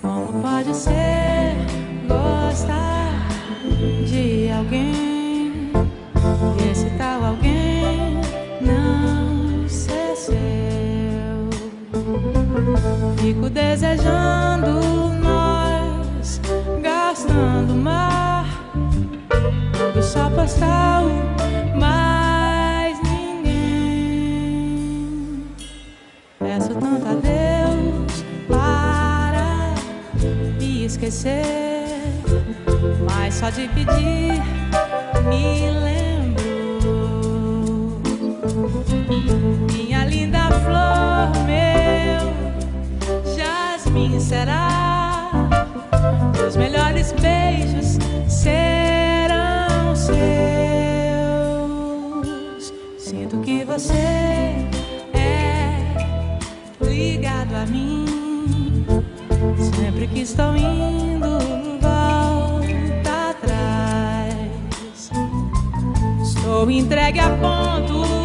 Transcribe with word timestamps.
Como 0.00 0.42
pode 0.42 0.74
ser 0.76 1.56
gostar 2.08 3.28
de 4.06 4.50
alguém? 4.50 5.01
Fico 13.22 13.48
desejando 13.48 14.80
nós 15.22 16.40
gastando 16.82 17.72
mar 17.72 18.44
do 19.94 20.02
sol 20.02 20.28
postal, 20.32 21.04
mais 21.78 22.98
ninguém. 23.04 23.46
Peço 26.40 26.74
tanto 26.74 27.06
a 27.06 27.14
Deus 27.14 28.24
para 28.48 29.72
me 30.58 30.86
esquecer, 30.86 31.44
mas 33.08 33.34
só 33.34 33.50
de 33.50 33.68
pedir 33.68 34.42
me 35.28 35.70
lembro. 35.70 36.02
Ligado 57.02 57.54
a 57.56 57.66
mim. 57.66 58.04
Sempre 59.76 60.06
que 60.06 60.20
estou 60.20 60.56
indo, 60.56 61.38
volta 61.80 63.30
atrás. 63.30 65.10
Estou 66.22 66.70
entregue 66.70 67.20
a 67.20 67.30
ponto 67.30 68.21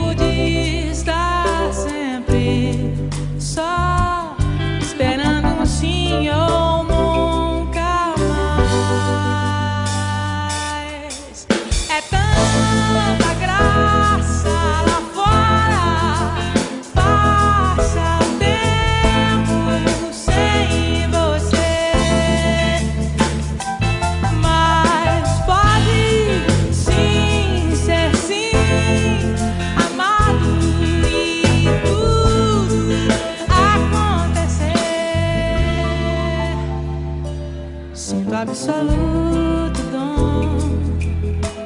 Sinto 38.17 38.33
absoluto 38.33 39.80
dom 39.92 40.58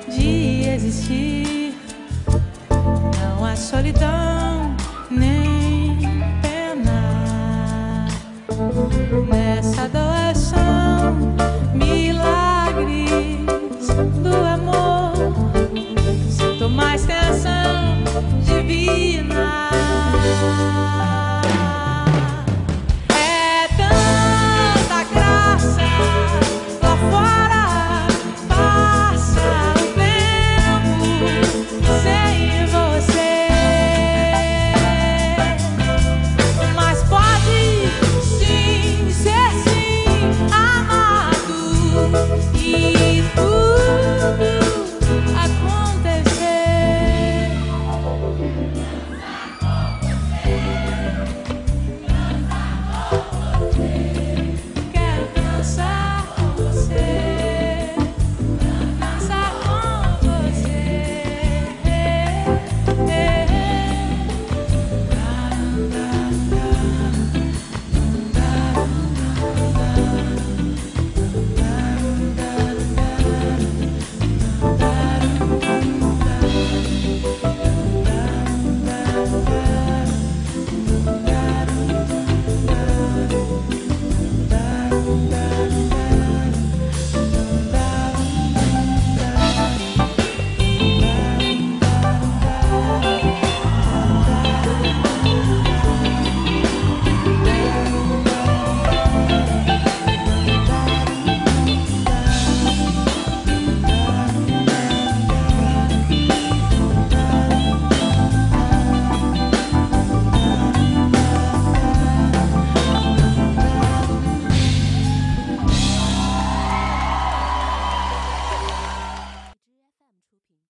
de 0.09 0.67
existir. 0.67 1.73
Não 3.22 3.45
há 3.45 3.56
solidão 3.56 4.50